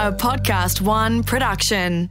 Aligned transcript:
a 0.00 0.10
Podcast 0.10 0.80
One 0.80 1.22
production. 1.22 2.08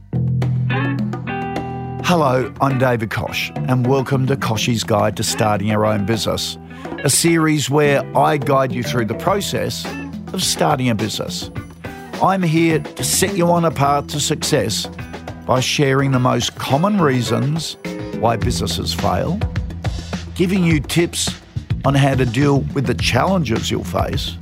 Hello, 2.04 2.54
I'm 2.60 2.78
David 2.78 3.10
Koch, 3.10 3.50
and 3.56 3.84
welcome 3.84 4.28
to 4.28 4.36
Kochie's 4.36 4.84
Guide 4.84 5.16
to 5.16 5.24
Starting 5.24 5.66
Your 5.66 5.84
Own 5.84 6.06
Business, 6.06 6.56
a 7.02 7.10
series 7.10 7.68
where 7.68 8.04
I 8.16 8.36
guide 8.36 8.70
you 8.70 8.84
through 8.84 9.06
the 9.06 9.16
process 9.16 9.84
of 10.32 10.40
starting 10.40 10.88
a 10.88 10.94
business. 10.94 11.50
I'm 12.22 12.44
here 12.44 12.78
to 12.78 13.02
set 13.02 13.36
you 13.36 13.50
on 13.50 13.64
a 13.64 13.72
path 13.72 14.06
to 14.08 14.20
success 14.20 14.86
by 15.44 15.58
sharing 15.58 16.12
the 16.12 16.20
most 16.20 16.54
common 16.54 17.00
reasons 17.00 17.76
why 18.20 18.36
businesses 18.36 18.94
fail, 18.94 19.36
giving 20.36 20.62
you 20.62 20.78
tips 20.78 21.40
on 21.84 21.96
how 21.96 22.14
to 22.14 22.24
deal 22.24 22.60
with 22.72 22.86
the 22.86 22.94
challenges 22.94 23.68
you'll 23.68 23.82
face 23.82 24.36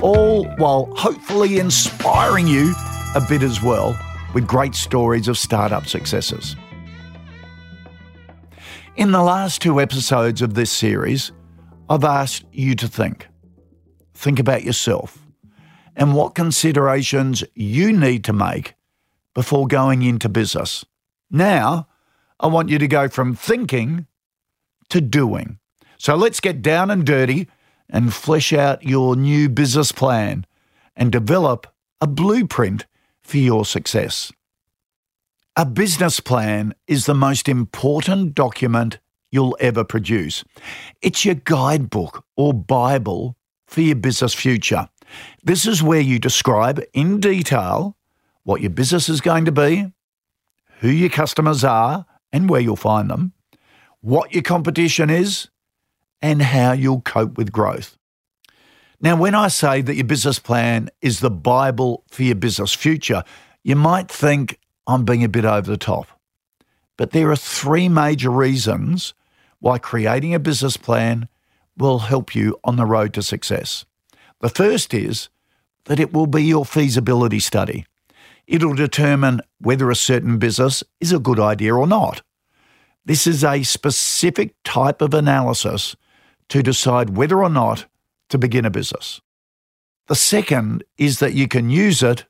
all 0.00 0.44
while 0.56 0.86
hopefully 0.96 1.58
inspiring 1.58 2.46
you 2.46 2.74
a 3.14 3.20
bit 3.28 3.42
as 3.42 3.62
well 3.62 3.98
with 4.34 4.46
great 4.46 4.74
stories 4.74 5.28
of 5.28 5.38
startup 5.38 5.86
successes. 5.86 6.56
In 8.96 9.12
the 9.12 9.22
last 9.22 9.60
two 9.60 9.80
episodes 9.80 10.42
of 10.42 10.54
this 10.54 10.70
series, 10.70 11.32
I've 11.88 12.04
asked 12.04 12.44
you 12.52 12.74
to 12.76 12.88
think. 12.88 13.28
Think 14.14 14.38
about 14.38 14.64
yourself 14.64 15.18
and 15.94 16.14
what 16.14 16.34
considerations 16.34 17.44
you 17.54 17.92
need 17.92 18.24
to 18.24 18.32
make 18.32 18.74
before 19.34 19.66
going 19.66 20.02
into 20.02 20.28
business. 20.28 20.84
Now, 21.30 21.88
I 22.40 22.46
want 22.46 22.68
you 22.68 22.78
to 22.78 22.88
go 22.88 23.08
from 23.08 23.34
thinking 23.34 24.06
to 24.88 25.00
doing. 25.00 25.58
So 25.98 26.14
let's 26.14 26.40
get 26.40 26.62
down 26.62 26.90
and 26.90 27.04
dirty 27.04 27.48
and 27.88 28.12
flesh 28.12 28.52
out 28.52 28.82
your 28.82 29.16
new 29.16 29.48
business 29.48 29.92
plan 29.92 30.46
and 30.94 31.12
develop 31.12 31.66
a 32.00 32.06
blueprint 32.06 32.86
for 33.22 33.38
your 33.38 33.64
success. 33.64 34.32
A 35.56 35.64
business 35.64 36.20
plan 36.20 36.74
is 36.86 37.06
the 37.06 37.14
most 37.14 37.48
important 37.48 38.34
document 38.34 38.98
you'll 39.30 39.56
ever 39.60 39.84
produce. 39.84 40.44
It's 41.02 41.24
your 41.24 41.34
guidebook 41.36 42.24
or 42.36 42.52
Bible 42.52 43.36
for 43.66 43.80
your 43.80 43.96
business 43.96 44.34
future. 44.34 44.88
This 45.42 45.66
is 45.66 45.82
where 45.82 46.00
you 46.00 46.18
describe 46.18 46.82
in 46.92 47.20
detail 47.20 47.96
what 48.42 48.60
your 48.60 48.70
business 48.70 49.08
is 49.08 49.20
going 49.20 49.44
to 49.46 49.52
be, 49.52 49.92
who 50.80 50.88
your 50.88 51.10
customers 51.10 51.64
are 51.64 52.06
and 52.32 52.48
where 52.48 52.60
you'll 52.60 52.76
find 52.76 53.10
them, 53.10 53.32
what 54.00 54.32
your 54.32 54.42
competition 54.42 55.10
is, 55.10 55.48
and 56.22 56.42
how 56.42 56.72
you'll 56.72 57.00
cope 57.00 57.36
with 57.36 57.52
growth. 57.52 57.96
Now, 59.00 59.16
when 59.16 59.34
I 59.34 59.48
say 59.48 59.82
that 59.82 59.94
your 59.94 60.04
business 60.04 60.38
plan 60.38 60.88
is 61.02 61.20
the 61.20 61.30
Bible 61.30 62.04
for 62.08 62.22
your 62.22 62.34
business 62.34 62.72
future, 62.72 63.22
you 63.62 63.76
might 63.76 64.10
think 64.10 64.58
I'm 64.86 65.04
being 65.04 65.24
a 65.24 65.28
bit 65.28 65.44
over 65.44 65.70
the 65.70 65.76
top. 65.76 66.06
But 66.96 67.10
there 67.10 67.30
are 67.30 67.36
three 67.36 67.88
major 67.88 68.30
reasons 68.30 69.12
why 69.58 69.78
creating 69.78 70.34
a 70.34 70.38
business 70.38 70.76
plan 70.76 71.28
will 71.76 71.98
help 72.00 72.34
you 72.34 72.58
on 72.64 72.76
the 72.76 72.86
road 72.86 73.12
to 73.14 73.22
success. 73.22 73.84
The 74.40 74.48
first 74.48 74.94
is 74.94 75.28
that 75.84 76.00
it 76.00 76.12
will 76.12 76.26
be 76.26 76.44
your 76.44 76.64
feasibility 76.64 77.40
study. 77.40 77.86
It'll 78.46 78.74
determine 78.74 79.40
whether 79.60 79.90
a 79.90 79.96
certain 79.96 80.38
business 80.38 80.82
is 81.00 81.12
a 81.12 81.18
good 81.18 81.40
idea 81.40 81.74
or 81.74 81.86
not. 81.86 82.22
This 83.04 83.26
is 83.26 83.44
a 83.44 83.62
specific 83.62 84.54
type 84.64 85.02
of 85.02 85.14
analysis 85.14 85.96
to 86.48 86.62
decide 86.62 87.16
whether 87.16 87.42
or 87.42 87.50
not 87.50 87.86
to 88.28 88.38
begin 88.38 88.64
a 88.64 88.70
business. 88.70 89.20
The 90.08 90.14
second 90.14 90.84
is 90.98 91.18
that 91.18 91.34
you 91.34 91.48
can 91.48 91.70
use 91.70 92.02
it 92.02 92.26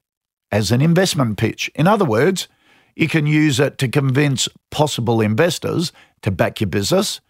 as 0.51 0.71
an 0.71 0.81
investment 0.81 1.37
pitch. 1.37 1.71
In 1.75 1.87
other 1.87 2.05
words, 2.05 2.49
you 2.95 3.09
can 3.09 3.27
use 3.27 3.61
it 3.61 3.77
to 3.79 3.89
convince 3.89 4.49
possible 4.71 5.21
investors 5.21 5.93
to 6.23 6.31
back 6.31 6.61
your 6.61 6.69
business. 6.69 7.21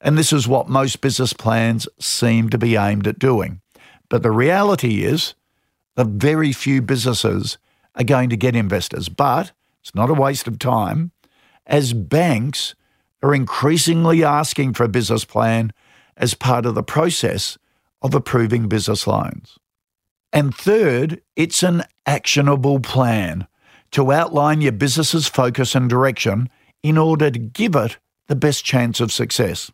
And 0.00 0.18
this 0.18 0.32
is 0.32 0.48
what 0.48 0.68
most 0.68 1.00
business 1.00 1.32
plans 1.32 1.86
seem 2.00 2.48
to 2.50 2.58
be 2.58 2.74
aimed 2.74 3.06
at 3.06 3.20
doing. 3.20 3.60
But 4.08 4.24
the 4.24 4.32
reality 4.32 5.04
is 5.04 5.34
that 5.94 6.08
very 6.08 6.52
few 6.52 6.82
businesses 6.82 7.58
are 7.94 8.04
going 8.04 8.30
to 8.30 8.36
get 8.36 8.56
investors. 8.56 9.08
But 9.08 9.52
it's 9.80 9.94
not 9.94 10.10
a 10.10 10.14
waste 10.14 10.48
of 10.48 10.58
time, 10.58 11.12
as 11.66 11.92
banks 11.92 12.74
are 13.22 13.34
increasingly 13.34 14.24
asking 14.24 14.74
for 14.74 14.82
a 14.82 14.88
business 14.88 15.24
plan 15.24 15.72
as 16.16 16.34
part 16.34 16.66
of 16.66 16.74
the 16.74 16.82
process 16.82 17.58
of 18.02 18.14
approving 18.14 18.68
business 18.68 19.06
loans. 19.06 19.58
And 20.32 20.54
third, 20.54 21.20
it's 21.36 21.62
an 21.62 21.82
actionable 22.06 22.80
plan 22.80 23.46
to 23.92 24.12
outline 24.12 24.60
your 24.60 24.72
business's 24.72 25.28
focus 25.28 25.74
and 25.74 25.88
direction 25.88 26.48
in 26.82 26.98
order 26.98 27.30
to 27.30 27.38
give 27.38 27.76
it 27.76 27.98
the 28.28 28.34
best 28.34 28.64
chance 28.64 29.00
of 29.00 29.12
success. 29.12 29.70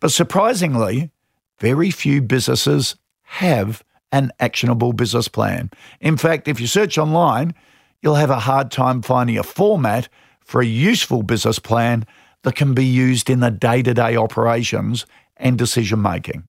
But 0.00 0.10
surprisingly, 0.10 1.10
very 1.58 1.90
few 1.90 2.20
businesses 2.20 2.96
have 3.22 3.84
an 4.12 4.32
actionable 4.40 4.92
business 4.92 5.28
plan. 5.28 5.70
In 6.00 6.16
fact, 6.16 6.48
if 6.48 6.60
you 6.60 6.66
search 6.66 6.98
online, 6.98 7.54
you'll 8.02 8.16
have 8.16 8.30
a 8.30 8.40
hard 8.40 8.70
time 8.70 9.02
finding 9.02 9.38
a 9.38 9.42
format 9.42 10.08
for 10.40 10.60
a 10.60 10.66
useful 10.66 11.22
business 11.22 11.60
plan 11.60 12.04
that 12.42 12.56
can 12.56 12.74
be 12.74 12.84
used 12.84 13.30
in 13.30 13.40
the 13.40 13.50
day 13.50 13.82
to 13.82 13.94
day 13.94 14.16
operations 14.16 15.06
and 15.40 15.58
decision 15.58 16.00
making. 16.00 16.44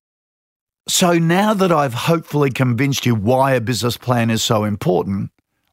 So 0.87 1.13
now 1.13 1.53
that 1.53 1.71
I've 1.71 1.93
hopefully 1.93 2.49
convinced 2.49 3.05
you 3.05 3.15
why 3.15 3.53
a 3.53 3.61
business 3.61 3.97
plan 3.97 4.29
is 4.29 4.43
so 4.43 4.63
important, 4.63 5.31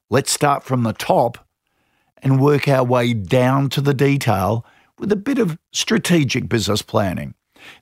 let's 0.09 0.31
start 0.31 0.63
from 0.63 0.83
the 0.83 0.93
top 0.93 1.45
and 2.21 2.41
work 2.41 2.67
our 2.67 2.83
way 2.83 3.13
down 3.13 3.69
to 3.69 3.81
the 3.81 3.93
detail 3.93 4.65
with 4.97 5.11
a 5.11 5.17
bit 5.17 5.39
of 5.39 5.57
strategic 5.71 6.47
business 6.49 6.81
planning. 6.81 7.33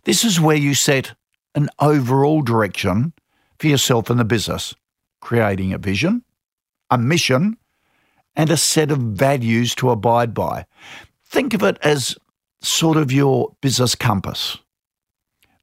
This 0.04 0.24
is 0.24 0.40
where 0.40 0.56
you 0.56 0.74
set 0.74 1.14
an 1.56 1.70
overall 1.80 2.42
direction 2.42 3.14
for 3.60 3.68
yourself 3.68 4.10
and 4.10 4.20
the 4.20 4.26
business, 4.26 4.76
creating 5.22 5.74
a 5.74 5.78
vision, 5.78 6.24
a 6.90 6.98
mission, 6.98 7.58
and 8.36 8.52
a 8.52 8.58
set 8.58 8.92
of 8.92 9.00
values 9.00 9.74
to 9.76 9.90
abide 9.90 10.34
by. 10.34 10.66
Think 11.26 11.54
of 11.54 11.64
it 11.64 11.78
as 11.82 12.16
sort 12.62 12.98
of 12.98 13.12
your 13.12 13.56
business 13.62 13.96
compass. 13.96 14.58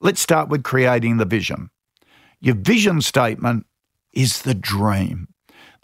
Let's 0.00 0.21
start 0.21 0.49
with 0.49 0.62
creating 0.62 1.16
the 1.16 1.25
vision. 1.25 1.71
Your 2.41 2.55
vision 2.55 3.00
statement 3.00 3.66
is 4.12 4.43
the 4.43 4.55
dream, 4.55 5.28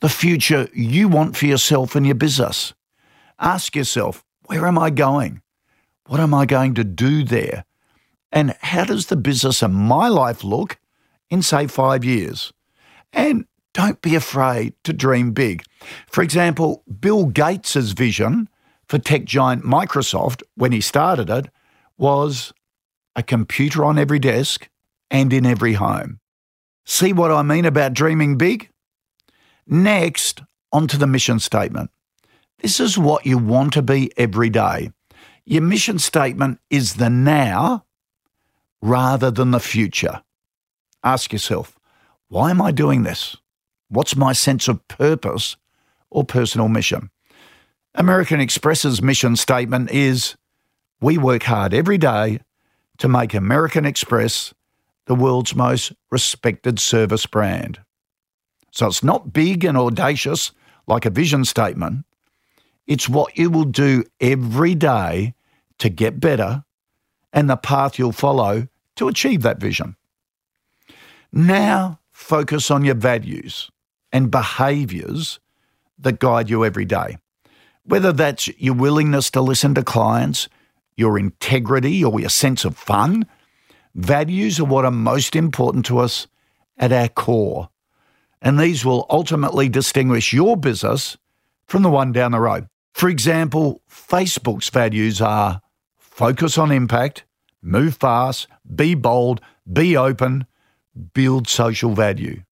the 0.01 0.09
future 0.09 0.69
you 0.75 1.09
want 1.09 1.37
for 1.37 1.47
yourself 1.47 1.95
and 1.95 2.07
your 2.07 2.15
business. 2.15 2.75
Ask 3.39 3.75
yourself, 3.75 4.25
where 4.47 4.67
am 4.67 4.79
I 4.79 4.91
going? 4.91 5.43
What 6.07 6.21
am 6.21 6.35
I 6.35 6.45
going 6.45 6.75
to 6.75 6.85
do 6.85 7.25
there? 7.25 7.65
And 8.33 8.57
how 8.61 8.85
does 8.85 9.07
the 9.07 9.17
business 9.17 9.63
and 9.63 9.75
my 9.75 10.09
life 10.09 10.45
look 10.45 10.79
in, 11.31 11.43
say, 11.43 11.67
five 11.67 12.05
years? 12.05 12.53
And 13.13 13.47
don't 13.73 14.03
be 14.03 14.15
afraid 14.15 14.75
to 14.85 14.93
dream 14.93 15.33
big. 15.33 15.63
For 16.11 16.23
example, 16.23 16.83
Bill 17.01 17.27
Gates' 17.27 17.93
vision 17.93 18.49
for 18.89 18.99
tech 18.99 19.25
giant 19.25 19.65
Microsoft 19.65 20.43
when 20.57 20.73
he 20.73 20.81
started 20.81 21.31
it 21.31 21.49
was 21.97 22.53
a 23.17 23.23
computer 23.23 23.85
on 23.85 23.99
every 23.99 24.19
desk 24.19 24.69
and 25.11 25.33
in 25.33 25.45
every 25.47 25.75
home. 25.75 26.21
See 26.85 27.13
what 27.13 27.31
I 27.31 27.43
mean 27.43 27.65
about 27.65 27.93
dreaming 27.93 28.37
big? 28.37 28.71
Next, 29.67 30.43
onto 30.73 30.97
the 30.97 31.07
mission 31.07 31.39
statement. 31.39 31.91
This 32.59 32.81
is 32.81 32.99
what 32.99 33.27
you 33.27 33.39
want 33.39 33.73
to 33.75 33.83
be 33.83 34.11
every 34.17 34.51
day. 34.51 34.91
Your 35.45 35.63
mission 35.63 35.99
statement 35.99 36.61
is 36.69 36.95
the 36.95 37.11
now 37.11 37.85
rather 38.83 39.31
than 39.31 39.51
the 39.51 39.61
future. 39.61 40.23
Ask 41.03 41.33
yourself, 41.33 41.79
why 42.29 42.51
am 42.51 42.61
I 42.61 42.71
doing 42.71 43.03
this? 43.03 43.37
What's 43.89 44.15
my 44.15 44.33
sense 44.33 44.69
of 44.69 44.87
purpose 44.89 45.57
or 46.11 46.25
personal 46.25 46.69
mission? 46.69 47.11
American 47.95 48.41
Express's 48.41 49.03
mission 49.03 49.35
statement 49.35 49.91
is 49.91 50.37
We 51.01 51.19
work 51.19 51.43
hard 51.43 51.75
every 51.75 51.99
day 51.99 52.41
to 53.01 53.09
make 53.09 53.35
American 53.35 53.85
Express 53.85 54.55
the 55.07 55.15
world's 55.15 55.57
most 55.57 55.93
respected 56.11 56.79
service 56.79 57.27
brand. 57.27 57.81
So 58.71 58.87
it's 58.87 59.03
not 59.03 59.33
big 59.33 59.65
and 59.65 59.77
audacious 59.77 60.53
like 60.87 61.05
a 61.05 61.11
vision 61.11 61.45
statement. 61.45 62.05
It's 62.87 63.09
what 63.09 63.37
you 63.37 63.51
will 63.51 63.65
do 63.65 64.05
every 64.21 64.75
day 64.75 65.35
to 65.79 65.89
get 65.89 66.21
better 66.21 66.65
and 67.33 67.49
the 67.49 67.57
path 67.57 67.99
you'll 67.99 68.13
follow 68.13 68.69
to 68.97 69.09
achieve 69.09 69.43
that 69.43 69.59
vision. 69.59 69.97
Now 71.33 72.01
focus 72.11 72.71
on 72.71 72.85
your 72.85 72.97
values 72.97 73.71
and 74.13 74.31
behaviours 74.31 75.41
that 75.99 76.19
guide 76.19 76.51
you 76.51 76.65
every 76.65 76.85
day. 76.85 77.17
Whether 77.85 78.13
that's 78.13 78.49
your 78.59 78.75
willingness 78.75 79.31
to 79.31 79.41
listen 79.41 79.75
to 79.75 79.83
clients, 79.83 80.49
your 81.01 81.19
integrity 81.19 82.05
or 82.05 82.21
your 82.21 82.29
sense 82.29 82.65
of 82.65 82.77
fun. 82.77 83.27
Values 83.97 84.61
are 84.61 84.65
what 84.65 84.85
are 84.85 84.93
most 84.93 85.35
important 85.35 85.85
to 85.87 85.99
us 85.99 86.29
at 86.79 86.93
our 86.93 87.09
core. 87.09 87.71
and 88.43 88.59
these 88.59 88.85
will 88.85 89.07
ultimately 89.11 89.69
distinguish 89.69 90.33
your 90.33 90.57
business 90.57 91.17
from 91.67 91.83
the 91.83 91.91
one 91.91 92.13
down 92.13 92.33
the 92.33 92.41
road. 92.41 92.67
For 92.95 93.09
example, 93.09 93.83
Facebook's 93.89 94.71
values 94.71 95.21
are 95.21 95.61
focus 95.99 96.59
on 96.59 96.73
impact, 96.73 97.25
move 97.63 97.97
fast, 97.97 98.49
be 98.75 98.95
bold, 98.95 99.41
be 99.71 99.97
open, 99.97 100.47
build 101.15 101.49
social 101.49 101.95
value. 101.95 102.43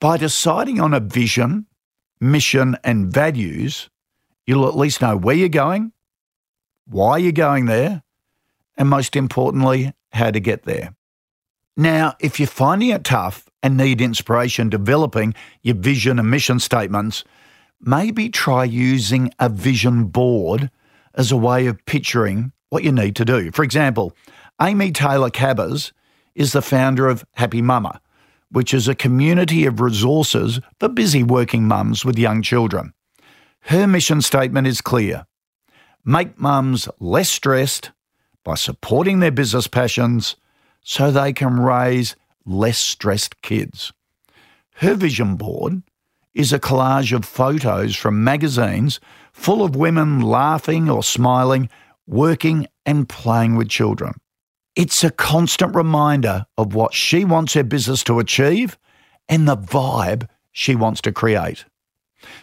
By 0.00 0.18
deciding 0.18 0.80
on 0.80 0.92
a 0.92 1.00
vision, 1.00 1.66
mission, 2.20 2.76
and 2.84 3.12
values, 3.12 3.88
you'll 4.46 4.68
at 4.68 4.76
least 4.76 5.00
know 5.00 5.16
where 5.16 5.36
you're 5.36 5.48
going, 5.48 5.92
why 6.86 7.18
you're 7.18 7.32
going 7.32 7.66
there, 7.66 8.02
and 8.76 8.88
most 8.88 9.16
importantly, 9.16 9.92
how 10.12 10.30
to 10.30 10.40
get 10.40 10.64
there. 10.64 10.94
Now, 11.76 12.14
if 12.20 12.38
you're 12.38 12.46
finding 12.46 12.90
it 12.90 13.04
tough 13.04 13.48
and 13.62 13.76
need 13.76 14.00
inspiration 14.00 14.68
developing 14.68 15.34
your 15.62 15.74
vision 15.74 16.18
and 16.18 16.30
mission 16.30 16.60
statements, 16.60 17.24
maybe 17.80 18.28
try 18.28 18.64
using 18.64 19.32
a 19.38 19.48
vision 19.48 20.04
board 20.04 20.70
as 21.14 21.32
a 21.32 21.36
way 21.36 21.66
of 21.66 21.84
picturing 21.86 22.52
what 22.70 22.84
you 22.84 22.92
need 22.92 23.16
to 23.16 23.24
do. 23.24 23.50
For 23.52 23.64
example, 23.64 24.16
Amy 24.60 24.92
Taylor 24.92 25.30
Kabbaz 25.30 25.92
is 26.34 26.52
the 26.52 26.62
founder 26.62 27.08
of 27.08 27.24
Happy 27.34 27.62
Mama, 27.62 28.00
which 28.50 28.72
is 28.72 28.86
a 28.86 28.94
community 28.94 29.66
of 29.66 29.80
resources 29.80 30.60
for 30.78 30.88
busy 30.88 31.22
working 31.22 31.66
mums 31.66 32.04
with 32.04 32.18
young 32.18 32.42
children. 32.42 32.92
Her 33.62 33.86
mission 33.86 34.20
statement 34.22 34.66
is 34.66 34.80
clear 34.80 35.26
make 36.04 36.38
mums 36.38 36.88
less 37.00 37.30
stressed 37.30 37.90
by 38.44 38.54
supporting 38.54 39.20
their 39.20 39.30
business 39.30 39.66
passions 39.66 40.36
so 40.82 41.10
they 41.10 41.32
can 41.32 41.58
raise 41.60 42.14
less 42.44 42.78
stressed 42.78 43.40
kids. 43.42 43.92
Her 44.76 44.94
vision 44.94 45.36
board 45.36 45.82
is 46.34 46.52
a 46.52 46.58
collage 46.58 47.12
of 47.12 47.24
photos 47.24 47.96
from 47.96 48.24
magazines 48.24 49.00
full 49.32 49.64
of 49.64 49.76
women 49.76 50.20
laughing 50.20 50.90
or 50.90 51.02
smiling, 51.02 51.68
working 52.06 52.66
and 52.84 53.08
playing 53.08 53.56
with 53.56 53.68
children. 53.68 54.14
It's 54.76 55.04
a 55.04 55.10
constant 55.10 55.74
reminder 55.74 56.46
of 56.58 56.74
what 56.74 56.92
she 56.92 57.24
wants 57.24 57.54
her 57.54 57.62
business 57.62 58.02
to 58.04 58.18
achieve 58.18 58.76
and 59.28 59.48
the 59.48 59.56
vibe 59.56 60.28
she 60.52 60.74
wants 60.74 61.00
to 61.02 61.12
create. 61.12 61.64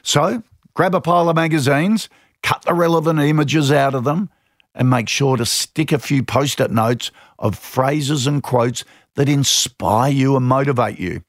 So, 0.02 0.44
grab 0.74 0.96
a 0.96 1.02
pile 1.02 1.30
of 1.30 1.36
magazines, 1.36 2.10
cut 2.44 2.64
the 2.64 2.74
relevant 2.74 3.20
images 3.20 3.72
out 3.72 3.94
of 3.94 4.04
them, 4.04 4.30
and 4.74 4.90
make 4.90 5.10
sure 5.10 5.38
to 5.38 5.46
stick 5.46 5.92
a 5.92 6.00
few 6.00 6.24
post 6.24 6.60
it 6.60 6.72
notes 6.72 7.12
of 7.38 7.58
phrases 7.58 8.26
and 8.26 8.42
quotes 8.42 8.86
that 9.16 9.28
inspire 9.28 10.12
you 10.12 10.36
and 10.38 10.46
motivate 10.46 11.00
you. 11.00 11.24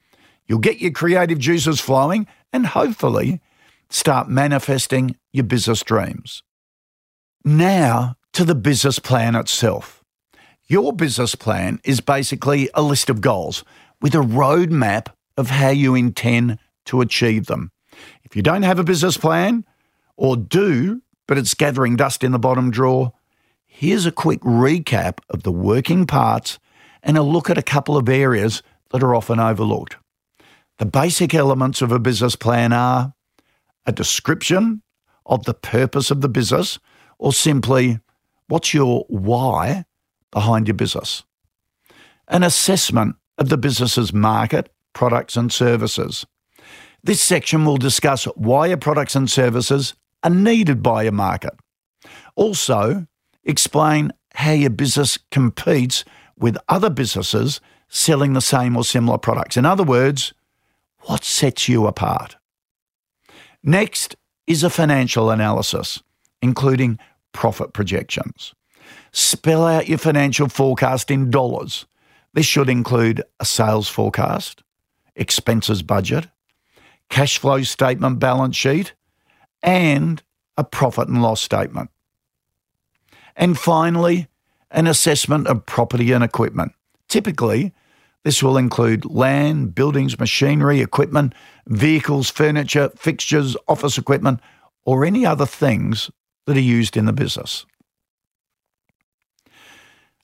You'll 0.47 0.59
get 0.59 0.79
your 0.79 0.91
creative 0.91 1.39
juices 1.39 1.79
flowing 1.79 2.27
and 2.51 2.65
hopefully 2.67 3.41
start 3.89 4.29
manifesting 4.29 5.15
your 5.31 5.43
business 5.43 5.83
dreams. 5.83 6.43
Now 7.43 8.15
to 8.33 8.43
the 8.43 8.55
business 8.55 8.99
plan 8.99 9.35
itself. 9.35 10.03
Your 10.67 10.93
business 10.93 11.35
plan 11.35 11.79
is 11.83 11.99
basically 11.99 12.69
a 12.73 12.81
list 12.81 13.09
of 13.09 13.21
goals 13.21 13.63
with 14.01 14.15
a 14.15 14.19
roadmap 14.19 15.07
of 15.37 15.49
how 15.49 15.69
you 15.69 15.93
intend 15.93 16.57
to 16.85 17.01
achieve 17.01 17.45
them. 17.45 17.71
If 18.23 18.35
you 18.35 18.41
don't 18.41 18.63
have 18.63 18.79
a 18.79 18.83
business 18.83 19.17
plan, 19.17 19.65
or 20.17 20.35
do, 20.35 21.01
but 21.27 21.37
it's 21.37 21.53
gathering 21.53 21.95
dust 21.95 22.23
in 22.23 22.31
the 22.31 22.39
bottom 22.39 22.71
drawer, 22.71 23.13
here's 23.65 24.05
a 24.05 24.11
quick 24.11 24.39
recap 24.41 25.19
of 25.29 25.43
the 25.43 25.51
working 25.51 26.05
parts 26.05 26.59
and 27.01 27.17
a 27.17 27.23
look 27.23 27.49
at 27.49 27.57
a 27.57 27.63
couple 27.63 27.97
of 27.97 28.09
areas 28.09 28.63
that 28.91 29.03
are 29.03 29.15
often 29.15 29.39
overlooked. 29.39 29.97
The 30.77 30.85
basic 30.85 31.33
elements 31.33 31.81
of 31.81 31.91
a 31.91 31.99
business 31.99 32.35
plan 32.35 32.73
are 32.73 33.13
a 33.85 33.91
description 33.91 34.81
of 35.25 35.45
the 35.45 35.53
purpose 35.53 36.11
of 36.11 36.21
the 36.21 36.29
business, 36.29 36.79
or 37.17 37.31
simply, 37.33 37.99
what's 38.47 38.73
your 38.73 39.05
why 39.07 39.85
behind 40.31 40.67
your 40.67 40.75
business. 40.75 41.23
An 42.27 42.43
assessment 42.43 43.15
of 43.37 43.49
the 43.49 43.57
business's 43.57 44.13
market, 44.13 44.69
products, 44.93 45.37
and 45.37 45.51
services. 45.51 46.25
This 47.03 47.21
section 47.21 47.65
will 47.65 47.77
discuss 47.77 48.25
why 48.35 48.67
your 48.67 48.77
products 48.77 49.15
and 49.15 49.29
services 49.29 49.93
are 50.23 50.29
needed 50.29 50.81
by 50.81 51.03
your 51.03 51.11
market. 51.11 51.53
Also, 52.35 53.05
explain 53.43 54.11
how 54.35 54.51
your 54.51 54.69
business 54.69 55.19
competes 55.31 56.03
with 56.37 56.57
other 56.67 56.89
businesses 56.89 57.61
selling 57.87 58.33
the 58.33 58.41
same 58.41 58.75
or 58.75 58.83
similar 58.83 59.17
products. 59.17 59.57
In 59.57 59.65
other 59.65 59.83
words, 59.83 60.33
what 61.01 61.23
sets 61.23 61.69
you 61.69 61.85
apart? 61.85 62.37
Next 63.61 64.15
is 64.47 64.63
a 64.63 64.69
financial 64.69 65.29
analysis, 65.29 66.01
including 66.41 66.99
profit 67.33 67.73
projections. 67.73 68.53
Spell 69.11 69.65
out 69.65 69.87
your 69.87 69.97
financial 69.97 70.49
forecast 70.49 71.11
in 71.11 71.29
dollars. 71.29 71.85
This 72.33 72.45
should 72.45 72.69
include 72.69 73.23
a 73.39 73.45
sales 73.45 73.87
forecast, 73.87 74.63
expenses 75.15 75.83
budget, 75.83 76.27
cash 77.09 77.37
flow 77.37 77.61
statement 77.61 78.19
balance 78.19 78.55
sheet, 78.55 78.93
and 79.63 80.21
a 80.57 80.63
profit 80.63 81.07
and 81.07 81.21
loss 81.21 81.41
statement. 81.41 81.89
And 83.35 83.57
finally, 83.57 84.27
an 84.69 84.85
assessment 84.85 85.47
of 85.47 85.65
property 85.65 86.11
and 86.11 86.23
equipment. 86.23 86.73
Typically, 87.07 87.73
this 88.23 88.43
will 88.43 88.57
include 88.57 89.05
land, 89.05 89.75
buildings, 89.75 90.19
machinery, 90.19 90.81
equipment, 90.81 91.33
vehicles, 91.67 92.29
furniture, 92.29 92.89
fixtures, 92.95 93.57
office 93.67 93.97
equipment, 93.97 94.39
or 94.85 95.05
any 95.05 95.25
other 95.25 95.45
things 95.45 96.11
that 96.45 96.57
are 96.57 96.61
used 96.61 96.95
in 96.95 97.05
the 97.05 97.13
business. 97.13 97.65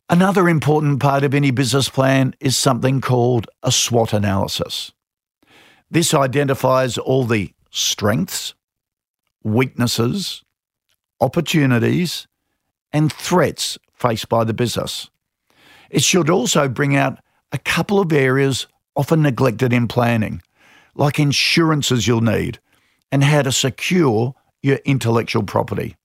Another 0.10 0.50
important 0.50 1.00
part 1.00 1.24
of 1.24 1.36
any 1.36 1.52
business 1.52 1.88
plan 1.88 2.34
is 2.40 2.58
something 2.58 3.00
called 3.00 3.48
a 3.62 3.72
SWOT 3.72 4.12
analysis. 4.14 4.92
This 5.92 6.14
identifies 6.14 6.98
all 6.98 7.26
the 7.26 7.54
strengths, 7.70 8.56
weaknesses, 9.44 10.44
opportunities, 11.22 12.28
and 12.92 13.12
threats 13.12 13.78
faced 13.94 14.30
by 14.30 14.44
the 14.44 14.54
business. 14.54 15.10
It 15.90 16.04
should 16.04 16.30
also 16.30 16.68
bring 16.68 16.96
out 16.96 17.20
a 17.52 17.58
couple 17.58 18.00
of 18.00 18.14
areas 18.14 18.68
often 18.96 19.22
neglected 19.22 19.74
in 19.74 19.88
planning, 19.88 20.42
like 20.96 21.20
insurances 21.20 22.08
you'll 22.08 22.22
need 22.22 22.60
and 23.12 23.24
how 23.24 23.42
to 23.42 23.52
secure 23.52 24.36
your 24.62 24.78
intellectual 24.86 25.44
property. 25.44 25.96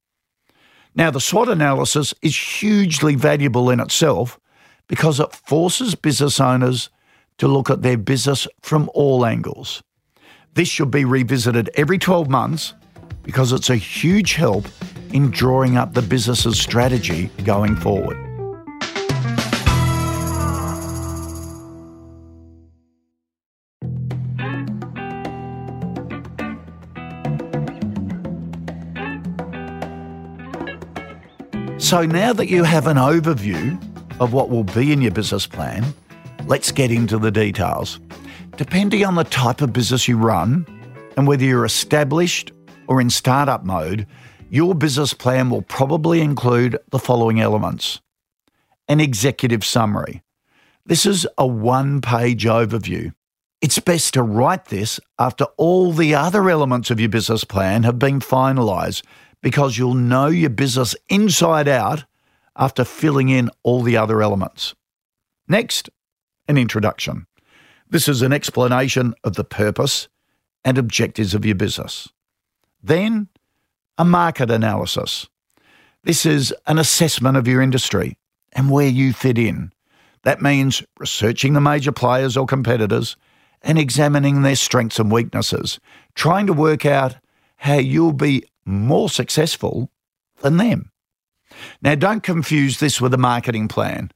Now, 0.95 1.11
the 1.11 1.21
SWOT 1.21 1.49
analysis 1.49 2.15
is 2.23 2.37
hugely 2.37 3.17
valuable 3.17 3.69
in 3.69 3.81
itself 3.81 4.39
because 4.87 5.19
it 5.19 5.35
forces 5.35 5.95
business 5.95 6.39
owners 6.39 6.89
to 7.39 7.49
look 7.49 7.69
at 7.69 7.83
their 7.83 7.99
business 7.99 8.47
from 8.63 8.89
all 8.95 9.27
angles. 9.27 9.83
This 10.55 10.69
should 10.69 10.93
be 10.93 11.05
revisited 11.05 11.69
every 11.75 11.99
12 11.99 12.29
months 12.29 12.75
because 13.25 13.53
it's 13.53 13.71
a 13.71 13.77
huge 13.77 14.35
help 14.35 14.67
in 15.13 15.31
drawing 15.31 15.77
up 15.77 15.95
the 15.95 16.03
business's 16.03 16.61
strategy 16.61 17.31
going 17.45 17.75
forward. 17.75 18.19
So 31.79 32.07
now 32.07 32.33
that 32.33 32.49
you 32.49 32.65
have 32.65 32.87
an 32.87 32.97
overview 32.97 33.79
of 34.19 34.33
what 34.33 34.49
will 34.49 34.65
be 34.65 34.91
in 34.91 35.03
your 35.03 35.13
business 35.13 35.47
plan, 35.47 35.85
let's 36.47 36.73
get 36.73 36.91
into 36.91 37.19
the 37.19 37.31
details. 37.31 38.01
Depending 38.57 39.05
on 39.05 39.17
the 39.17 39.25
type 39.25 39.61
of 39.61 39.73
business 39.73 40.09
you 40.09 40.17
run 40.17 40.67
and 41.17 41.27
whether 41.27 41.45
you're 41.45 41.65
established 41.65 42.53
or 42.87 43.01
in 43.01 43.11
startup 43.11 43.65
mode, 43.65 44.07
your 44.51 44.75
business 44.75 45.15
plan 45.15 45.51
will 45.51 45.63
probably 45.63 46.21
include 46.21 46.79
the 46.91 46.99
following 46.99 47.41
elements 47.41 48.01
an 48.87 49.01
executive 49.01 49.65
summary. 49.65 50.23
This 50.85 51.07
is 51.07 51.27
a 51.39 51.47
one 51.47 52.03
page 52.03 52.45
overview. 52.45 53.15
It's 53.63 53.79
best 53.79 54.13
to 54.15 54.23
write 54.23 54.67
this 54.67 55.01
after 55.19 55.45
all 55.57 55.93
the 55.93 56.15
other 56.15 56.51
elements 56.51 56.91
of 56.91 57.01
your 57.01 57.09
business 57.09 57.45
plan 57.45 57.85
have 57.85 57.99
been 57.99 58.21
finalised 58.21 59.03
because 59.43 59.79
you'll 59.79 59.95
know 59.95 60.27
your 60.27 60.51
business 60.51 60.95
inside 61.09 61.69
out 61.69 62.05
after 62.57 62.85
filling 62.85 63.31
in 63.31 63.51
all 63.63 63.83
the 63.83 63.97
other 63.97 64.23
elements. 64.23 64.75
Next, 65.49 65.89
an 66.47 66.59
introduction. 66.59 67.27
This 67.89 68.09
is 68.09 68.23
an 68.23 68.33
explanation 68.33 69.15
of 69.25 69.35
the 69.35 69.45
purpose 69.45 70.09
and 70.65 70.79
objectives 70.79 71.35
of 71.35 71.45
your 71.45 71.55
business. 71.55 72.09
Then, 72.85 73.29
a 73.97 74.05
market 74.05 74.51
analysis. 74.51 75.27
This 76.03 76.27
is 76.27 76.53
an 76.67 76.79
assessment 76.79 77.39
of 77.39 77.49
your 77.49 77.63
industry 77.63 78.19
and 78.53 78.71
where 78.71 78.89
you 78.89 79.15
fit 79.15 79.39
in. 79.39 79.73
That 80.25 80.43
means 80.43 80.83
researching 80.99 81.55
the 81.55 81.63
major 81.63 81.93
players 81.93 82.37
or 82.37 82.45
competitors 82.45 83.17
and 83.63 83.79
examining 83.79 84.43
their 84.43 84.55
strengths 84.55 84.99
and 84.99 85.11
weaknesses, 85.11 85.81
trying 86.15 86.47
to 86.47 86.53
work 86.53 86.85
out 86.85 87.17
how 87.57 87.79
you'll 87.79 88.13
be 88.13 88.45
more 88.67 89.09
successful 89.09 89.91
than 90.43 90.59
them. 90.59 90.91
Now, 91.81 91.95
don't 91.95 92.23
confuse 92.23 92.81
this 92.81 93.01
with 93.01 93.15
a 93.15 93.19
marketing 93.19 93.67
plan, 93.67 94.11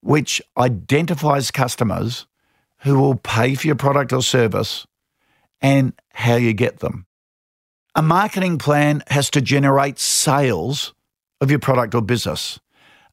which 0.00 0.40
identifies 0.56 1.50
customers 1.50 2.26
who 2.78 2.98
will 2.98 3.16
pay 3.16 3.54
for 3.54 3.66
your 3.66 3.76
product 3.76 4.14
or 4.14 4.22
service 4.22 4.86
and 5.60 5.92
how 6.14 6.36
you 6.36 6.54
get 6.54 6.78
them. 6.78 7.06
A 7.96 8.02
marketing 8.02 8.58
plan 8.58 9.02
has 9.06 9.30
to 9.30 9.40
generate 9.40 9.98
sales 9.98 10.92
of 11.40 11.48
your 11.50 11.58
product 11.58 11.94
or 11.94 12.02
business. 12.02 12.60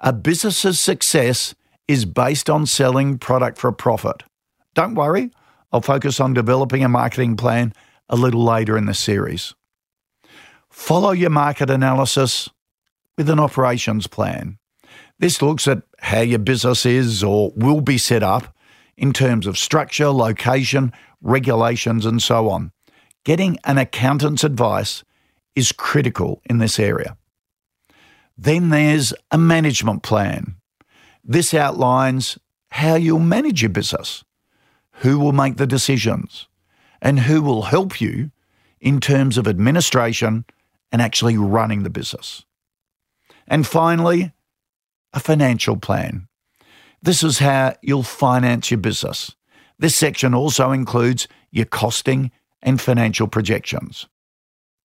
A 0.01 0.11
business's 0.11 0.77
success 0.77 1.55
is 1.87 2.03
based 2.03 2.49
on 2.49 2.65
selling 2.65 3.17
product 3.17 3.57
for 3.57 3.69
a 3.69 3.73
profit. 3.73 4.23
Don't 4.73 4.95
worry, 4.95 5.31
I'll 5.71 5.79
focus 5.79 6.19
on 6.19 6.33
developing 6.33 6.83
a 6.83 6.89
marketing 6.89 7.37
plan 7.37 7.71
a 8.09 8.17
little 8.17 8.43
later 8.43 8.77
in 8.77 8.85
the 8.85 8.93
series. 8.93 9.55
Follow 10.69 11.11
your 11.11 11.29
market 11.29 11.69
analysis 11.69 12.49
with 13.17 13.29
an 13.29 13.39
operations 13.39 14.07
plan. 14.07 14.57
This 15.17 15.41
looks 15.41 15.65
at 15.65 15.83
how 15.99 16.19
your 16.19 16.39
business 16.39 16.85
is 16.85 17.23
or 17.23 17.53
will 17.55 17.79
be 17.79 17.97
set 17.97 18.21
up 18.21 18.53
in 18.97 19.13
terms 19.13 19.47
of 19.47 19.57
structure, 19.57 20.09
location, 20.09 20.91
regulations, 21.21 22.05
and 22.05 22.21
so 22.21 22.49
on. 22.49 22.73
Getting 23.23 23.57
an 23.63 23.77
accountant's 23.77 24.43
advice 24.43 25.03
is 25.55 25.71
critical 25.71 26.41
in 26.49 26.57
this 26.57 26.79
area. 26.79 27.17
Then 28.37 28.69
there's 28.69 29.13
a 29.31 29.37
management 29.37 30.03
plan. 30.03 30.55
This 31.23 31.53
outlines 31.53 32.37
how 32.71 32.95
you'll 32.95 33.19
manage 33.19 33.61
your 33.61 33.69
business, 33.69 34.23
who 34.97 35.19
will 35.19 35.31
make 35.31 35.57
the 35.57 35.67
decisions, 35.67 36.47
and 37.01 37.19
who 37.19 37.41
will 37.41 37.63
help 37.63 38.01
you 38.01 38.31
in 38.81 38.99
terms 38.99 39.37
of 39.37 39.47
administration 39.47 40.43
and 40.91 41.01
actually 41.01 41.37
running 41.37 41.83
the 41.83 41.89
business. 41.89 42.43
And 43.47 43.65
finally, 43.65 44.33
a 45.13 45.19
financial 45.19 45.77
plan. 45.77 46.27
This 47.01 47.23
is 47.23 47.39
how 47.39 47.75
you'll 47.81 48.03
finance 48.03 48.71
your 48.71 48.79
business. 48.79 49.35
This 49.77 49.95
section 49.95 50.33
also 50.33 50.71
includes 50.71 51.27
your 51.51 51.65
costing 51.65 52.31
and 52.63 52.81
financial 52.81 53.27
projections. 53.27 54.07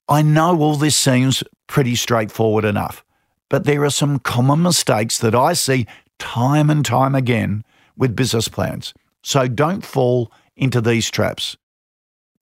I 0.09 0.23
know 0.23 0.59
all 0.61 0.77
this 0.77 0.97
seems 0.97 1.43
pretty 1.67 1.95
straightforward 1.95 2.65
enough, 2.65 3.05
but 3.49 3.65
there 3.65 3.85
are 3.85 3.91
some 3.91 4.19
common 4.19 4.63
mistakes 4.63 5.19
that 5.19 5.35
I 5.35 5.55
see 5.55 5.87
time 6.19 6.69
and 6.69 6.85
time 6.85 7.15
again 7.15 7.65
with 7.97 8.17
business 8.17 8.49
plans. 8.49 8.93
So 9.23 9.49
don't 9.49 9.85
fall 9.85 10.31
into 10.57 10.81
these 10.81 11.11
traps. 11.11 11.57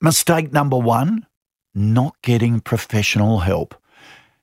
Mistake 0.01 0.53
number 0.53 0.79
one 0.79 1.27
not 1.75 2.21
getting 2.23 2.59
professional 2.59 3.41
help. 3.41 3.75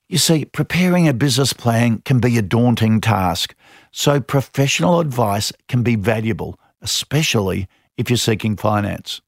You 0.07 0.19
see, 0.19 0.45
preparing 0.45 1.07
a 1.07 1.13
business 1.13 1.51
plan 1.51 1.99
can 2.05 2.19
be 2.19 2.37
a 2.37 2.43
daunting 2.43 3.01
task, 3.01 3.55
so 3.91 4.21
professional 4.21 4.99
advice 4.99 5.51
can 5.67 5.81
be 5.81 5.95
valuable, 5.95 6.59
especially 6.81 7.67
if 7.97 8.09
you're 8.09 8.17
seeking 8.17 8.55
finance. 8.55 9.21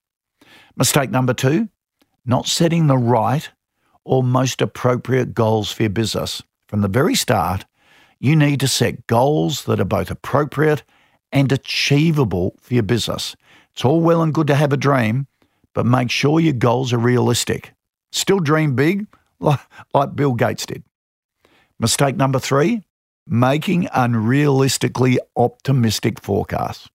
Mistake 0.77 1.10
number 1.10 1.34
two 1.34 1.70
not 2.25 2.48
setting 2.48 2.88
the 2.88 2.98
right 2.98 3.50
or 4.03 4.24
most 4.24 4.62
appropriate 4.62 5.34
goals 5.34 5.72
for 5.72 5.84
your 5.84 5.89
business. 5.91 6.41
From 6.67 6.82
the 6.82 6.88
very 6.88 7.15
start, 7.15 7.65
you 8.20 8.36
need 8.36 8.60
to 8.62 8.67
set 8.67 9.08
goals 9.08 9.65
that 9.65 9.79
are 9.79 9.86
both 9.86 10.10
appropriate 10.10 10.84
and 11.32 11.51
achievable 11.51 12.55
for 12.62 12.74
your 12.74 12.84
business. 12.84 13.36
It's 13.74 13.86
all 13.86 14.01
well 14.01 14.22
and 14.22 14.34
good 14.34 14.48
to 14.48 14.55
have 14.55 14.74
a 14.74 14.77
dream, 14.77 15.27
but 15.74 15.86
make 15.86 16.10
sure 16.10 16.39
your 16.39 16.53
goals 16.53 16.94
are 16.94 16.98
realistic. 16.98 17.74
Still 18.12 18.39
dream 18.39 18.75
big, 18.75 19.05
like 19.39 20.15
Bill 20.15 20.34
Gates 20.34 20.65
did. 20.65 20.84
Mistake 21.79 22.15
number 22.15 22.39
three 22.39 22.84
making 23.27 23.86
unrealistically 23.88 25.17
optimistic 25.36 26.22
forecasts. 26.22 26.88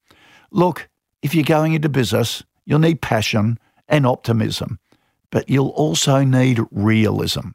Look, 0.52 0.88
if 1.22 1.34
you're 1.34 1.42
going 1.42 1.72
into 1.74 1.88
business, 1.88 2.44
you'll 2.64 2.78
need 2.78 3.02
passion 3.02 3.58
and 3.90 4.06
optimism, 4.06 4.78
but 5.30 5.50
you'll 5.50 5.68
also 5.68 6.24
need 6.24 6.60
realism. 6.70 7.50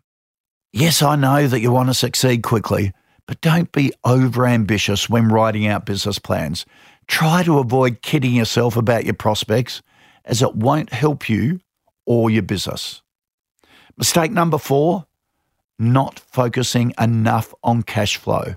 Yes, 0.72 1.02
I 1.02 1.16
know 1.16 1.48
that 1.48 1.62
you 1.62 1.72
want 1.72 1.90
to 1.90 1.94
succeed 1.96 2.44
quickly, 2.44 2.92
but 3.28 3.42
don't 3.42 3.72
be 3.72 3.92
overambitious 4.06 5.10
when 5.10 5.30
writing 5.30 5.66
out 5.66 5.86
business 5.86 6.20
plans. 6.20 6.66
Try 7.08 7.44
to 7.44 7.60
avoid 7.60 8.02
kidding 8.04 8.34
yourself 8.34 8.78
about 8.78 9.06
your 9.06 9.14
prospects, 9.14 9.82
as 10.26 10.42
it 10.42 10.56
won't 10.56 10.94
help 10.94 11.30
you 11.30 11.60
or 12.06 12.30
your 12.30 12.44
business. 12.44 13.02
Mistake 13.98 14.32
number 14.32 14.58
four 14.58 15.06
not 15.78 16.20
focusing 16.20 16.94
enough 17.00 17.54
on 17.64 17.84
cash 17.84 18.18
flow. 18.18 18.56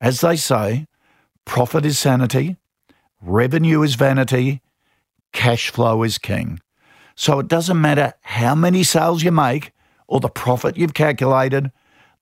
As 0.00 0.20
they 0.20 0.36
say, 0.36 0.86
profit 1.44 1.84
is 1.84 1.98
sanity, 1.98 2.56
revenue 3.20 3.82
is 3.82 3.94
vanity, 3.94 4.60
cash 5.32 5.70
flow 5.70 6.02
is 6.02 6.18
king. 6.18 6.60
So 7.16 7.38
it 7.38 7.48
doesn't 7.48 7.80
matter 7.80 8.14
how 8.22 8.54
many 8.54 8.82
sales 8.82 9.22
you 9.22 9.30
make 9.30 9.72
or 10.06 10.20
the 10.20 10.28
profit 10.28 10.76
you've 10.76 10.94
calculated, 10.94 11.70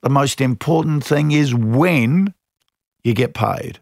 the 0.03 0.11
most 0.11 0.41
important 0.41 1.05
thing 1.05 1.33
is 1.33 1.55
when 1.55 2.35
you 3.03 3.15
get 3.15 3.35
paid. 3.35 3.81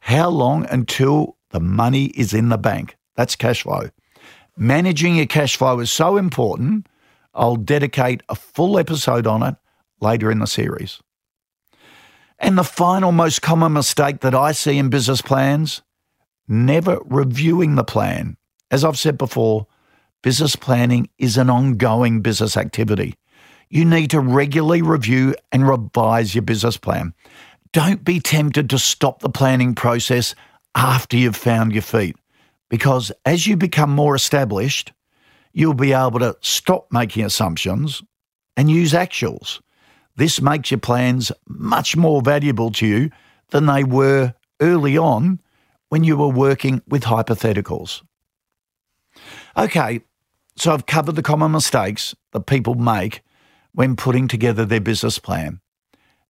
How 0.00 0.28
long 0.28 0.66
until 0.66 1.36
the 1.50 1.60
money 1.60 2.06
is 2.06 2.32
in 2.32 2.48
the 2.48 2.58
bank? 2.58 2.96
That's 3.16 3.36
cash 3.36 3.62
flow. 3.62 3.90
Managing 4.56 5.16
your 5.16 5.26
cash 5.26 5.56
flow 5.56 5.80
is 5.80 5.90
so 5.90 6.16
important 6.16 6.88
I'll 7.34 7.56
dedicate 7.56 8.22
a 8.28 8.34
full 8.34 8.78
episode 8.78 9.26
on 9.26 9.42
it 9.42 9.54
later 10.00 10.30
in 10.30 10.40
the 10.40 10.46
series. 10.46 11.00
And 12.38 12.58
the 12.58 12.64
final 12.64 13.12
most 13.12 13.42
common 13.42 13.72
mistake 13.72 14.20
that 14.20 14.34
I 14.34 14.52
see 14.52 14.78
in 14.78 14.90
business 14.90 15.22
plans 15.22 15.82
never 16.46 17.00
reviewing 17.04 17.74
the 17.74 17.84
plan. 17.84 18.36
As 18.70 18.84
I've 18.84 18.98
said 18.98 19.18
before, 19.18 19.66
business 20.22 20.56
planning 20.56 21.08
is 21.18 21.36
an 21.36 21.50
ongoing 21.50 22.20
business 22.20 22.56
activity. 22.56 23.14
You 23.70 23.84
need 23.84 24.10
to 24.10 24.20
regularly 24.20 24.82
review 24.82 25.34
and 25.52 25.68
revise 25.68 26.34
your 26.34 26.42
business 26.42 26.76
plan. 26.76 27.14
Don't 27.72 28.02
be 28.02 28.18
tempted 28.18 28.70
to 28.70 28.78
stop 28.78 29.20
the 29.20 29.28
planning 29.28 29.74
process 29.74 30.34
after 30.74 31.16
you've 31.16 31.36
found 31.36 31.72
your 31.72 31.82
feet, 31.82 32.16
because 32.68 33.12
as 33.24 33.46
you 33.46 33.56
become 33.56 33.90
more 33.90 34.14
established, 34.14 34.92
you'll 35.52 35.74
be 35.74 35.92
able 35.92 36.18
to 36.20 36.36
stop 36.40 36.86
making 36.90 37.24
assumptions 37.24 38.02
and 38.56 38.70
use 38.70 38.92
actuals. 38.92 39.60
This 40.16 40.40
makes 40.40 40.70
your 40.70 40.78
plans 40.78 41.30
much 41.46 41.96
more 41.96 42.22
valuable 42.22 42.70
to 42.72 42.86
you 42.86 43.10
than 43.50 43.66
they 43.66 43.84
were 43.84 44.34
early 44.60 44.98
on 44.98 45.40
when 45.90 46.04
you 46.04 46.16
were 46.16 46.28
working 46.28 46.82
with 46.88 47.04
hypotheticals. 47.04 48.02
Okay, 49.56 50.00
so 50.60 50.72
I've 50.72 50.86
covered 50.86 51.16
the 51.16 51.22
common 51.22 51.52
mistakes 51.52 52.14
that 52.32 52.46
people 52.46 52.74
make 52.74 53.22
when 53.72 53.96
putting 53.96 54.28
together 54.28 54.64
their 54.64 54.80
business 54.80 55.18
plan. 55.18 55.60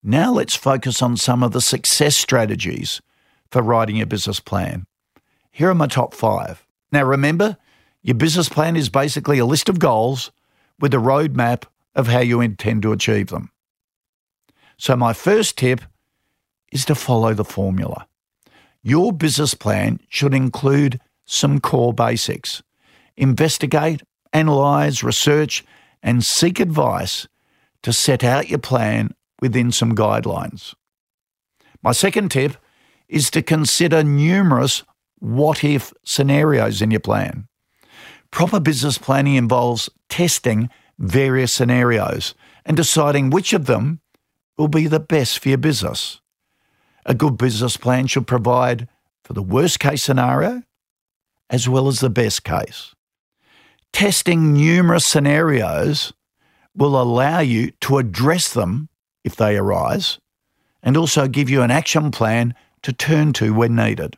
Now 0.03 0.33
let's 0.33 0.55
focus 0.55 1.03
on 1.03 1.17
some 1.17 1.43
of 1.43 1.53
the 1.53 1.61
success 1.61 2.17
strategies 2.17 3.01
for 3.51 3.63
writing 3.63 4.01
a 4.01 4.07
business 4.07 4.41
plan. 4.41 4.87
Here 5.51 5.71
are 5.71 5.75
my 5.75 5.87
top 5.87 6.15
five. 6.15 6.67
Now 6.93 7.05
remember, 7.05 7.57
your 8.03 8.15
business 8.15 8.49
plan 8.49 8.77
is 8.77 8.89
basically 8.89 9.39
a 9.39 9.47
list 9.47 9.69
of 9.69 9.79
goals 9.79 10.31
with 10.79 10.95
a 10.95 10.99
roadmap 10.99 11.65
of 11.95 12.07
how 12.07 12.21
you 12.21 12.41
intend 12.41 12.83
to 12.83 12.93
achieve 12.93 13.29
them. 13.29 13.51
So, 14.77 14.95
my 14.95 15.13
first 15.13 15.59
tip 15.59 15.81
is 16.71 16.85
to 16.85 16.95
follow 16.95 17.35
the 17.35 17.45
formula. 17.45 18.07
Your 18.83 19.13
business 19.13 19.55
plan 19.55 19.99
should 20.09 20.35
include 20.35 21.01
some 21.25 21.61
core 21.61 21.93
basics. 21.93 22.63
Investigate, 23.17 24.03
analyze, 24.33 25.03
research, 25.03 25.65
and 26.03 26.25
seek 26.25 26.61
advice 26.61 27.29
to 27.83 27.93
set 27.93 28.25
out 28.25 28.49
your 28.49 28.59
plan 28.59 29.15
within 29.41 29.73
some 29.73 29.95
guidelines. 29.95 30.75
My 31.83 31.93
second 31.93 32.31
tip 32.31 32.57
is 33.09 33.31
to 33.31 33.43
consider 33.43 34.03
numerous 34.03 34.83
what 35.19 35.65
if 35.65 35.93
scenarios 36.05 36.83
in 36.83 36.91
your 36.91 37.01
plan. 37.01 37.49
Proper 38.31 38.61
business 38.61 38.99
planning 38.99 39.37
involves 39.37 39.89
testing 40.09 40.69
various 40.99 41.53
scenarios 41.53 42.35
and 42.67 42.77
deciding 42.77 43.31
which 43.31 43.53
of 43.53 43.67
them 43.67 44.01
will 44.57 44.69
be 44.69 44.87
the 44.87 45.01
best 45.01 45.39
for 45.39 45.49
your 45.49 45.59
business. 45.59 46.21
A 47.07 47.15
good 47.15 47.39
business 47.39 47.77
plan 47.77 48.07
should 48.07 48.27
provide 48.27 48.89
for 49.25 49.33
the 49.33 49.43
worst 49.43 49.81
case 49.81 50.03
scenario 50.03 50.63
as 51.49 51.69
well 51.69 51.89
as 51.89 52.01
the 52.01 52.11
best 52.11 52.45
case. 52.45 52.95
Testing 53.93 54.53
numerous 54.53 55.07
scenarios 55.07 56.13
will 56.77 57.01
allow 57.01 57.41
you 57.41 57.73
to 57.81 57.99
address 57.99 58.53
them 58.53 58.89
if 59.25 59.35
they 59.37 59.57
arise 59.57 60.19
and 60.83 60.97
also 60.97 61.27
give 61.27 61.51
you 61.51 61.63
an 61.63 61.71
action 61.71 62.11
plan 62.11 62.55
to 62.83 62.93
turn 62.93 63.33
to 63.35 63.53
when 63.53 63.75
needed. 63.75 64.17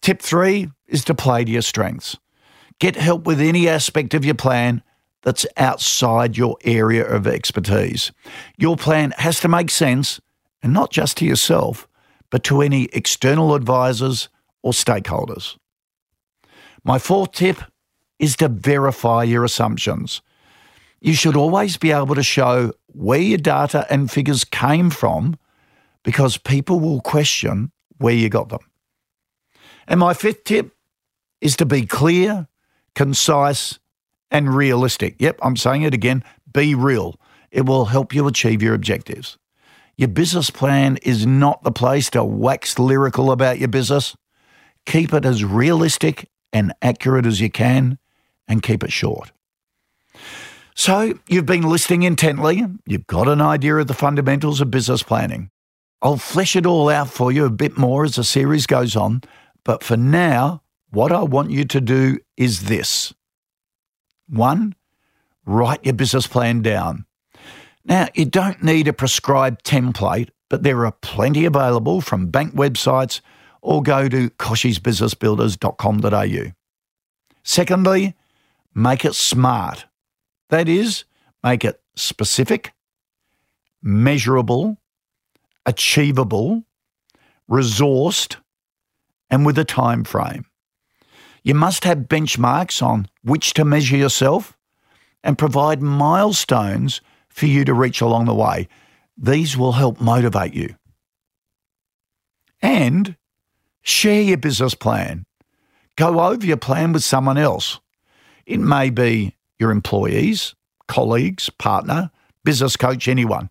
Tip 0.00 0.20
three 0.20 0.70
is 0.86 1.04
to 1.04 1.14
play 1.14 1.44
to 1.44 1.50
your 1.50 1.62
strengths. 1.62 2.16
Get 2.78 2.96
help 2.96 3.26
with 3.26 3.40
any 3.40 3.68
aspect 3.68 4.14
of 4.14 4.24
your 4.24 4.34
plan 4.34 4.82
that's 5.22 5.46
outside 5.56 6.36
your 6.36 6.56
area 6.64 7.06
of 7.06 7.26
expertise. 7.26 8.10
Your 8.58 8.76
plan 8.76 9.12
has 9.18 9.40
to 9.40 9.48
make 9.48 9.70
sense, 9.70 10.20
and 10.62 10.72
not 10.72 10.90
just 10.90 11.16
to 11.18 11.24
yourself, 11.24 11.86
but 12.30 12.42
to 12.44 12.62
any 12.62 12.84
external 12.92 13.54
advisors 13.54 14.28
or 14.62 14.72
stakeholders. 14.72 15.56
My 16.84 16.98
fourth 16.98 17.32
tip 17.32 17.58
is 18.22 18.36
to 18.36 18.48
verify 18.48 19.24
your 19.24 19.44
assumptions. 19.44 20.22
You 21.00 21.12
should 21.12 21.36
always 21.36 21.76
be 21.76 21.90
able 21.90 22.14
to 22.14 22.22
show 22.22 22.72
where 22.86 23.18
your 23.18 23.38
data 23.38 23.84
and 23.90 24.08
figures 24.08 24.44
came 24.44 24.90
from 24.90 25.36
because 26.04 26.38
people 26.38 26.78
will 26.78 27.00
question 27.00 27.72
where 27.98 28.14
you 28.14 28.28
got 28.28 28.48
them. 28.48 28.60
And 29.88 29.98
my 29.98 30.14
fifth 30.14 30.44
tip 30.44 30.72
is 31.40 31.56
to 31.56 31.66
be 31.66 31.84
clear, 31.84 32.46
concise, 32.94 33.80
and 34.30 34.54
realistic. 34.54 35.16
Yep, 35.18 35.40
I'm 35.42 35.56
saying 35.56 35.82
it 35.82 35.92
again 35.92 36.22
be 36.52 36.76
real. 36.76 37.18
It 37.50 37.66
will 37.66 37.86
help 37.86 38.14
you 38.14 38.28
achieve 38.28 38.62
your 38.62 38.74
objectives. 38.74 39.36
Your 39.96 40.08
business 40.08 40.48
plan 40.48 40.96
is 41.02 41.26
not 41.26 41.64
the 41.64 41.72
place 41.72 42.08
to 42.10 42.22
wax 42.22 42.78
lyrical 42.78 43.32
about 43.32 43.58
your 43.58 43.68
business. 43.68 44.16
Keep 44.86 45.12
it 45.12 45.24
as 45.24 45.44
realistic 45.44 46.30
and 46.52 46.72
accurate 46.82 47.26
as 47.26 47.40
you 47.40 47.50
can 47.50 47.98
and 48.48 48.62
keep 48.62 48.82
it 48.82 48.92
short. 48.92 49.30
So, 50.74 51.18
you've 51.28 51.46
been 51.46 51.62
listening 51.62 52.02
intently. 52.02 52.64
You've 52.86 53.06
got 53.06 53.28
an 53.28 53.42
idea 53.42 53.76
of 53.76 53.88
the 53.88 53.94
fundamentals 53.94 54.60
of 54.60 54.70
business 54.70 55.02
planning. 55.02 55.50
I'll 56.00 56.16
flesh 56.16 56.56
it 56.56 56.66
all 56.66 56.88
out 56.88 57.10
for 57.10 57.30
you 57.30 57.44
a 57.44 57.50
bit 57.50 57.78
more 57.78 58.04
as 58.04 58.16
the 58.16 58.24
series 58.24 58.66
goes 58.66 58.96
on. 58.96 59.22
But 59.64 59.84
for 59.84 59.96
now, 59.96 60.62
what 60.90 61.12
I 61.12 61.22
want 61.22 61.50
you 61.50 61.64
to 61.66 61.80
do 61.80 62.18
is 62.36 62.64
this 62.64 63.14
one, 64.28 64.74
write 65.44 65.84
your 65.84 65.94
business 65.94 66.26
plan 66.26 66.62
down. 66.62 67.04
Now, 67.84 68.08
you 68.14 68.24
don't 68.24 68.62
need 68.62 68.88
a 68.88 68.92
prescribed 68.92 69.64
template, 69.64 70.30
but 70.48 70.62
there 70.62 70.86
are 70.86 70.92
plenty 71.02 71.44
available 71.44 72.00
from 72.00 72.30
bank 72.30 72.54
websites 72.54 73.20
or 73.60 73.82
go 73.82 74.08
to 74.08 74.30
kochiesbusinessbuilders.com.au. 74.30 76.52
Secondly, 77.44 78.14
make 78.74 79.04
it 79.04 79.14
smart. 79.14 79.86
That 80.50 80.68
is, 80.68 81.04
make 81.42 81.64
it 81.64 81.80
specific, 81.96 82.72
measurable, 83.82 84.78
achievable, 85.66 86.64
resourced, 87.50 88.36
and 89.30 89.46
with 89.46 89.58
a 89.58 89.64
time 89.64 90.04
frame. 90.04 90.46
You 91.42 91.54
must 91.54 91.84
have 91.84 92.08
benchmarks 92.08 92.82
on 92.82 93.08
which 93.22 93.54
to 93.54 93.64
measure 93.64 93.96
yourself 93.96 94.56
and 95.24 95.38
provide 95.38 95.82
milestones 95.82 97.00
for 97.28 97.46
you 97.46 97.64
to 97.64 97.74
reach 97.74 98.00
along 98.00 98.26
the 98.26 98.34
way. 98.34 98.68
These 99.16 99.56
will 99.56 99.72
help 99.72 100.00
motivate 100.00 100.54
you. 100.54 100.74
And 102.60 103.16
share 103.82 104.22
your 104.22 104.36
business 104.36 104.74
plan. 104.74 105.24
Go 105.96 106.20
over 106.20 106.46
your 106.46 106.56
plan 106.56 106.92
with 106.92 107.02
someone 107.02 107.38
else. 107.38 107.80
It 108.46 108.60
may 108.60 108.90
be 108.90 109.36
your 109.58 109.70
employees, 109.70 110.54
colleagues, 110.88 111.48
partner, 111.50 112.10
business 112.44 112.76
coach, 112.76 113.08
anyone. 113.08 113.50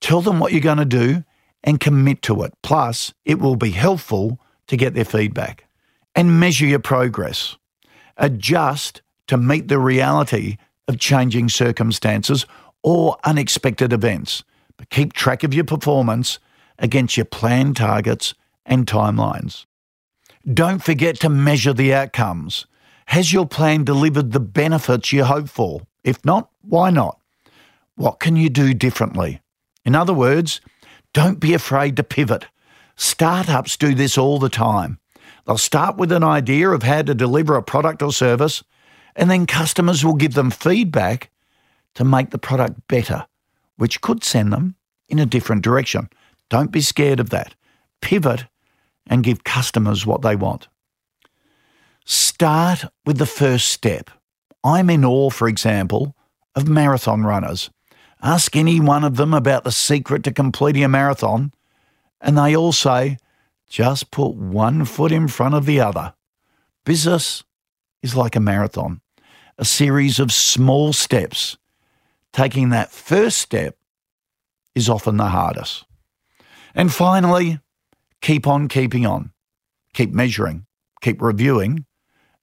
Tell 0.00 0.20
them 0.20 0.38
what 0.38 0.52
you're 0.52 0.60
going 0.60 0.78
to 0.78 0.84
do 0.84 1.24
and 1.62 1.80
commit 1.80 2.22
to 2.22 2.42
it. 2.42 2.52
Plus, 2.62 3.14
it 3.24 3.38
will 3.38 3.56
be 3.56 3.70
helpful 3.70 4.38
to 4.66 4.76
get 4.76 4.94
their 4.94 5.04
feedback. 5.04 5.64
And 6.14 6.38
measure 6.38 6.66
your 6.66 6.78
progress. 6.78 7.56
Adjust 8.16 9.02
to 9.26 9.36
meet 9.36 9.68
the 9.68 9.78
reality 9.78 10.58
of 10.86 10.98
changing 10.98 11.48
circumstances 11.48 12.46
or 12.82 13.16
unexpected 13.24 13.92
events, 13.92 14.44
but 14.76 14.90
keep 14.90 15.12
track 15.12 15.42
of 15.42 15.54
your 15.54 15.64
performance 15.64 16.38
against 16.78 17.16
your 17.16 17.24
planned 17.24 17.76
targets 17.76 18.34
and 18.66 18.86
timelines. 18.86 19.64
Don't 20.52 20.82
forget 20.82 21.18
to 21.20 21.28
measure 21.28 21.72
the 21.72 21.94
outcomes. 21.94 22.66
Has 23.06 23.32
your 23.32 23.46
plan 23.46 23.84
delivered 23.84 24.32
the 24.32 24.40
benefits 24.40 25.12
you 25.12 25.24
hope 25.24 25.48
for? 25.48 25.82
If 26.02 26.24
not, 26.24 26.50
why 26.62 26.90
not? 26.90 27.18
What 27.96 28.20
can 28.20 28.36
you 28.36 28.48
do 28.48 28.74
differently? 28.74 29.40
In 29.84 29.94
other 29.94 30.14
words, 30.14 30.60
don't 31.12 31.38
be 31.38 31.54
afraid 31.54 31.96
to 31.96 32.02
pivot. 32.02 32.46
Startups 32.96 33.76
do 33.76 33.94
this 33.94 34.18
all 34.18 34.38
the 34.38 34.48
time. 34.48 34.98
They'll 35.46 35.58
start 35.58 35.96
with 35.96 36.10
an 36.10 36.24
idea 36.24 36.70
of 36.70 36.82
how 36.82 37.02
to 37.02 37.14
deliver 37.14 37.56
a 37.56 37.62
product 37.62 38.02
or 38.02 38.12
service, 38.12 38.64
and 39.14 39.30
then 39.30 39.46
customers 39.46 40.04
will 40.04 40.14
give 40.14 40.34
them 40.34 40.50
feedback 40.50 41.30
to 41.94 42.04
make 42.04 42.30
the 42.30 42.38
product 42.38 42.88
better, 42.88 43.26
which 43.76 44.00
could 44.00 44.24
send 44.24 44.52
them 44.52 44.74
in 45.08 45.18
a 45.18 45.26
different 45.26 45.62
direction. 45.62 46.08
Don't 46.48 46.72
be 46.72 46.80
scared 46.80 47.20
of 47.20 47.30
that. 47.30 47.54
Pivot 48.00 48.46
and 49.06 49.22
give 49.22 49.44
customers 49.44 50.06
what 50.06 50.22
they 50.22 50.34
want. 50.34 50.68
Start 52.04 52.84
with 53.06 53.18
the 53.18 53.26
first 53.26 53.68
step. 53.68 54.10
I'm 54.62 54.90
in 54.90 55.04
awe, 55.04 55.30
for 55.30 55.48
example, 55.48 56.14
of 56.54 56.68
marathon 56.68 57.22
runners. 57.22 57.70
Ask 58.22 58.56
any 58.56 58.80
one 58.80 59.04
of 59.04 59.16
them 59.16 59.32
about 59.32 59.64
the 59.64 59.72
secret 59.72 60.22
to 60.24 60.32
completing 60.32 60.84
a 60.84 60.88
marathon, 60.88 61.52
and 62.20 62.36
they 62.36 62.54
all 62.54 62.72
say, 62.72 63.16
just 63.68 64.10
put 64.10 64.34
one 64.34 64.84
foot 64.84 65.12
in 65.12 65.28
front 65.28 65.54
of 65.54 65.66
the 65.66 65.80
other. 65.80 66.14
Business 66.84 67.44
is 68.02 68.14
like 68.14 68.36
a 68.36 68.40
marathon, 68.40 69.00
a 69.58 69.64
series 69.64 70.18
of 70.18 70.32
small 70.32 70.92
steps. 70.92 71.56
Taking 72.32 72.68
that 72.70 72.90
first 72.90 73.38
step 73.38 73.76
is 74.74 74.88
often 74.88 75.16
the 75.16 75.28
hardest. 75.28 75.84
And 76.74 76.92
finally, 76.92 77.60
keep 78.20 78.46
on 78.46 78.68
keeping 78.68 79.06
on. 79.06 79.32
Keep 79.94 80.12
measuring, 80.12 80.66
keep 81.00 81.22
reviewing, 81.22 81.86